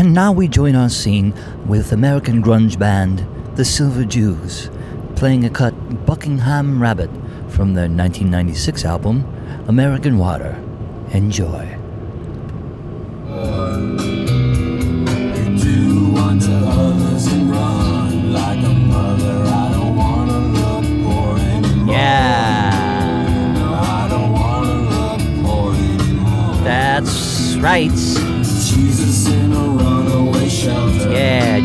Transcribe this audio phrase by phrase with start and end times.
[0.00, 1.34] And now we join our scene
[1.66, 4.70] with American grunge band The Silver Jews,
[5.14, 5.74] playing a cut
[6.06, 7.10] Buckingham Rabbit
[7.50, 9.26] from their 1996 album
[9.68, 10.58] American Water.
[11.10, 11.79] Enjoy.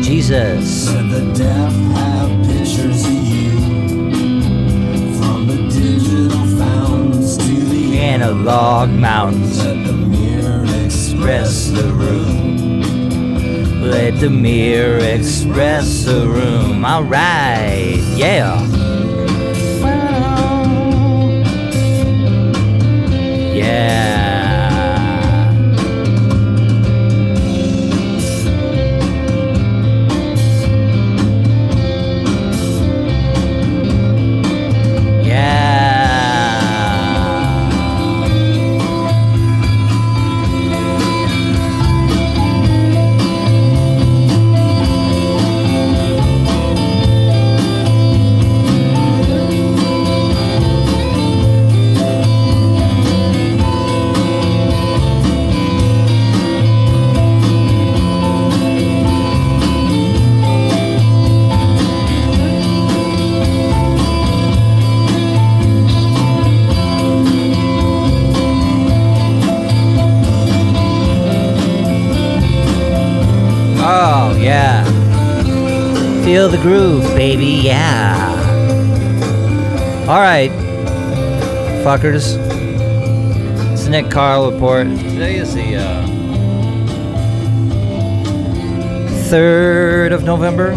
[0.06, 0.84] Jesus.
[0.84, 3.50] Said the deaf have pictures of you.
[5.18, 9.58] From the digital fountains to the Analog mountains.
[9.64, 12.82] Let the mirror express the room.
[13.82, 16.84] Let the mirror express the room.
[16.84, 18.64] All right, yeah.
[23.52, 24.25] Yeah.
[73.88, 74.82] Oh, yeah.
[76.24, 78.16] Feel the groove, baby, yeah.
[80.08, 80.50] All right,
[81.84, 82.36] fuckers.
[83.72, 84.88] It's the Nick Carl report.
[84.88, 86.06] Today is the uh,
[89.30, 90.74] 3rd of November.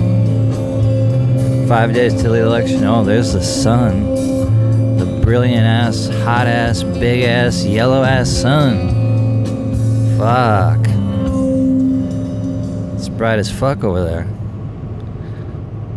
[1.67, 2.83] Five days till the election.
[2.83, 4.97] Oh, there's the sun.
[4.97, 8.95] The brilliant ass, hot ass, big ass, yellow ass sun.
[10.15, 10.88] Fuck.
[13.19, 14.25] Bright as fuck over there.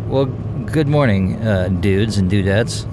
[0.09, 2.83] Well, good morning, uh, dudes and dudettes.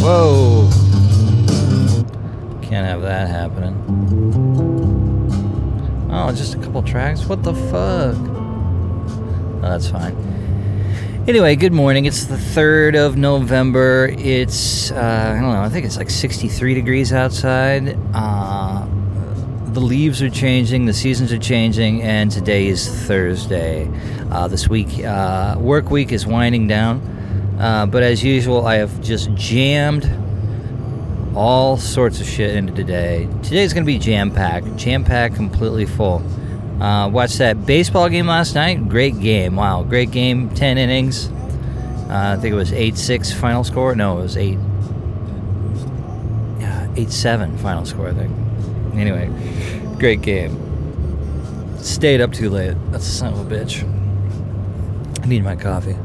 [0.00, 0.70] Whoa!
[2.62, 3.74] Can't have that happening.
[6.12, 7.24] Oh, just a couple tracks?
[7.24, 8.14] What the fuck?
[8.14, 10.14] Oh, that's fine.
[11.26, 12.04] Anyway, good morning.
[12.04, 14.14] It's the 3rd of November.
[14.16, 17.98] It's, uh, I don't know, I think it's like 63 degrees outside.
[18.14, 18.59] Uh,
[19.72, 23.90] the leaves are changing, the seasons are changing, and today is Thursday.
[24.30, 27.00] Uh, this week, uh, work week is winding down,
[27.60, 30.10] uh, but as usual, I have just jammed
[31.34, 33.28] all sorts of shit into today.
[33.42, 36.22] Today's gonna be jam packed, jam packed, completely full.
[36.80, 38.88] Uh, watched that baseball game last night.
[38.88, 39.54] Great game.
[39.54, 40.48] Wow, great game.
[40.50, 41.28] Ten innings.
[42.08, 43.94] Uh, I think it was eight six final score.
[43.94, 44.58] No, it was eight.
[46.96, 48.08] Eight seven final score.
[48.08, 48.49] I think.
[48.94, 49.30] Anyway,
[49.98, 50.56] great game.
[51.78, 52.76] Stayed up too late.
[52.90, 53.84] That's a son of a bitch.
[55.22, 55.96] I need my coffee.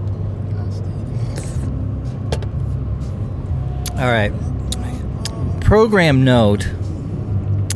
[3.98, 4.32] All right.
[5.62, 6.66] Program note,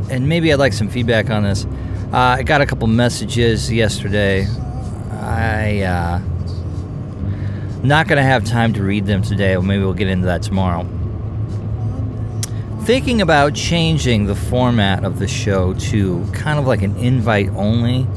[0.10, 1.66] and maybe I'd like some feedback on this.
[2.14, 4.48] Uh, I got a couple messages yesterday.
[5.12, 6.20] I uh,
[7.84, 9.56] not gonna have time to read them today.
[9.56, 10.88] Or maybe we'll get into that tomorrow.
[12.90, 18.08] Thinking about changing the format of the show to kind of like an invite only.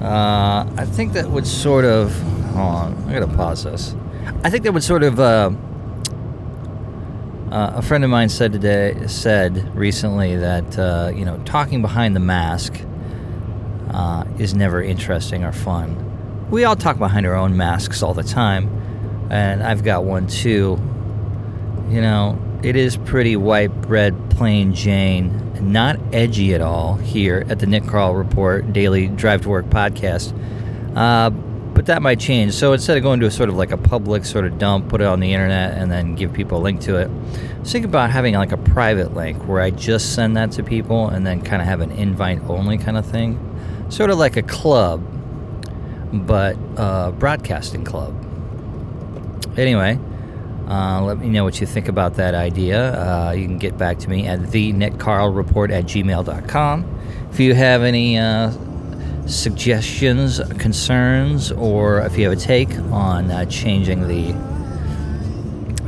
[0.00, 2.18] Uh, I think that would sort of.
[2.54, 3.94] Hold on, I gotta pause this.
[4.42, 5.20] I think that would sort of.
[5.20, 5.50] Uh,
[7.52, 12.16] uh, a friend of mine said today, said recently that uh, you know talking behind
[12.16, 12.80] the mask
[13.90, 16.48] uh, is never interesting or fun.
[16.50, 20.80] We all talk behind our own masks all the time, and I've got one too.
[21.90, 27.60] You know, it is pretty white bread, plain Jane, not edgy at all here at
[27.60, 30.32] the Nick Carl Report Daily Drive to Work podcast.
[30.96, 32.54] Uh, but that might change.
[32.54, 35.00] So instead of going to a sort of like a public sort of dump, put
[35.00, 37.08] it on the internet, and then give people a link to it,
[37.64, 41.24] think about having like a private link where I just send that to people and
[41.24, 43.38] then kind of have an invite only kind of thing.
[43.90, 45.00] Sort of like a club,
[46.12, 48.12] but a broadcasting club.
[49.56, 50.00] Anyway,
[50.68, 52.92] uh, let me know what you think about that idea.
[52.92, 56.98] Uh, you can get back to me at the nickcarlreport at gmail.com.
[57.30, 58.52] If you have any uh,
[59.26, 64.34] suggestions, concerns, or if you have a take on uh, changing the.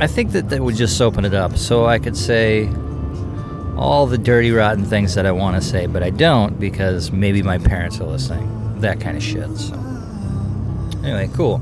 [0.03, 1.57] I think that that would just open it up.
[1.57, 2.67] So I could say
[3.77, 7.43] all the dirty, rotten things that I want to say, but I don't because maybe
[7.43, 8.79] my parents are listening.
[8.79, 9.49] That kind of shit.
[9.57, 9.75] So.
[11.03, 11.61] Anyway, cool.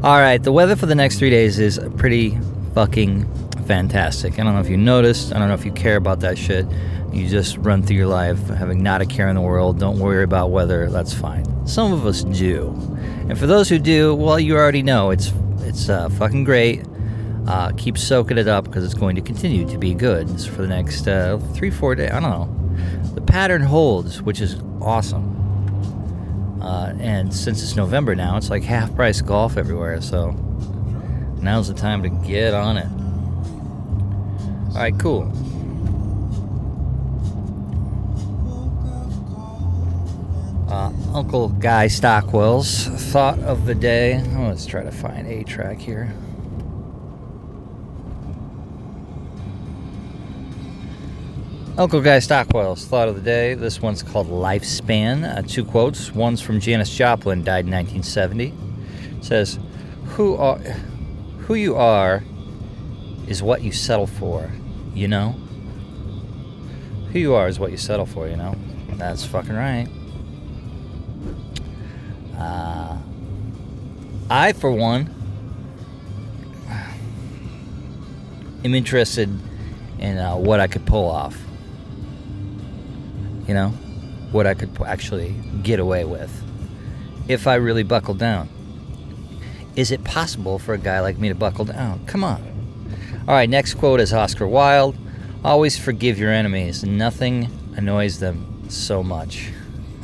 [0.00, 2.38] All right, the weather for the next three days is pretty
[2.72, 3.26] fucking
[3.64, 4.38] fantastic.
[4.38, 5.34] I don't know if you noticed.
[5.34, 6.66] I don't know if you care about that shit.
[7.12, 9.80] You just run through your life having not a care in the world.
[9.80, 10.88] Don't worry about weather.
[10.88, 11.66] That's fine.
[11.66, 12.68] Some of us do,
[13.28, 16.84] and for those who do, well, you already know it's it's uh, fucking great.
[17.48, 20.68] Uh, keep soaking it up because it's going to continue to be good for the
[20.68, 22.12] next uh, three, four days.
[22.12, 23.14] I don't know.
[23.14, 25.37] The pattern holds, which is awesome.
[26.60, 30.00] Uh, and since it's November now, it's like half price golf everywhere.
[30.00, 30.32] So
[31.40, 32.88] now's the time to get on it.
[34.74, 35.32] All right, cool.
[40.68, 44.22] Uh, Uncle Guy Stockwell's thought of the day.
[44.36, 46.12] Oh, let's try to find a track here.
[51.78, 53.54] Uncle Guy Stockwell's thought of the day.
[53.54, 55.22] This one's called Lifespan.
[55.22, 56.12] Uh, two quotes.
[56.12, 58.52] One's from Janis Joplin, died in 1970.
[59.16, 59.60] It says,
[60.16, 62.24] "Who are, who you are,
[63.28, 64.50] is what you settle for.
[64.92, 65.36] You know.
[67.12, 68.26] Who you are is what you settle for.
[68.26, 68.56] You know.
[68.94, 69.86] That's fucking right."
[72.36, 72.96] Uh,
[74.28, 75.14] I, for one,
[78.64, 79.28] am interested
[80.00, 81.38] in uh, what I could pull off
[83.48, 83.70] you know,
[84.30, 86.30] what I could actually get away with
[87.26, 88.48] if I really buckle down.
[89.74, 92.04] Is it possible for a guy like me to buckle down?
[92.06, 92.42] Come on.
[93.26, 94.96] All right, next quote is Oscar Wilde
[95.44, 99.50] Always forgive your enemies, nothing annoys them so much.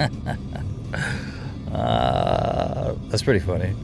[1.72, 3.74] uh, that's pretty funny.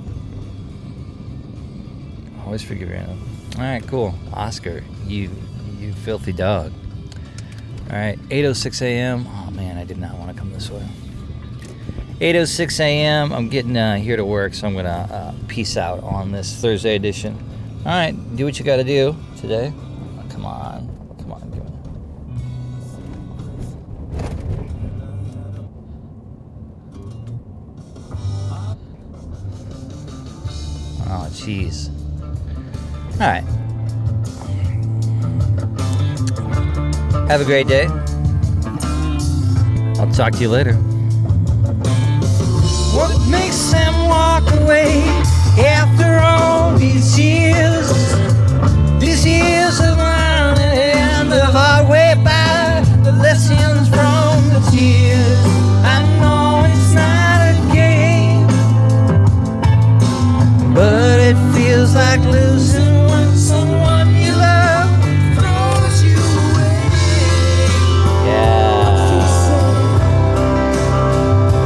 [2.45, 3.57] Always forgive your enemies.
[3.57, 4.15] All right, cool.
[4.33, 5.29] Oscar, you
[5.81, 6.73] you filthy dog.
[7.91, 9.27] All right, 8:06 a.m.
[9.27, 10.87] Oh man, I did not want to come this way.
[12.21, 13.33] 8:06 a.m.
[13.33, 16.95] I'm getting uh, here to work, so I'm gonna uh, peace out on this Thursday
[16.95, 17.37] edition.
[17.81, 19.73] All right, do what you got to do today.
[20.29, 20.89] Come on,
[21.19, 21.71] come on, give me.
[31.09, 31.91] Oh, jeez.
[33.15, 33.60] All right.
[37.31, 37.87] Have a great day.
[40.01, 40.90] I'll talk to you later.